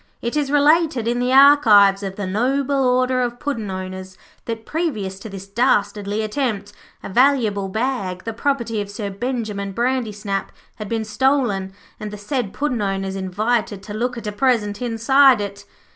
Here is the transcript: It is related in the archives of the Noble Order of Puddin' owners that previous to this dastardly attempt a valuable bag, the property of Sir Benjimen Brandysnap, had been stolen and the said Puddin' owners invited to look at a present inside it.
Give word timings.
It 0.19 0.35
is 0.35 0.49
related 0.49 1.07
in 1.07 1.19
the 1.19 1.31
archives 1.31 2.01
of 2.01 2.15
the 2.15 2.25
Noble 2.25 2.87
Order 2.87 3.21
of 3.21 3.39
Puddin' 3.39 3.69
owners 3.69 4.17
that 4.45 4.65
previous 4.65 5.19
to 5.19 5.29
this 5.29 5.45
dastardly 5.45 6.23
attempt 6.23 6.73
a 7.03 7.09
valuable 7.09 7.69
bag, 7.69 8.23
the 8.23 8.33
property 8.33 8.81
of 8.81 8.89
Sir 8.89 9.11
Benjimen 9.11 9.75
Brandysnap, 9.75 10.49
had 10.77 10.89
been 10.89 11.05
stolen 11.05 11.71
and 11.99 12.09
the 12.09 12.17
said 12.17 12.51
Puddin' 12.51 12.81
owners 12.81 13.15
invited 13.15 13.83
to 13.83 13.93
look 13.93 14.17
at 14.17 14.25
a 14.25 14.31
present 14.31 14.81
inside 14.81 15.39
it. 15.39 15.65